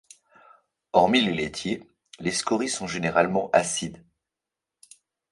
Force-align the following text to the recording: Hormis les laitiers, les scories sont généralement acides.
Hormis 0.93 1.21
les 1.23 1.31
laitiers, 1.31 1.87
les 2.19 2.31
scories 2.31 2.69
sont 2.69 2.87
généralement 2.87 3.51
acides. 3.53 4.03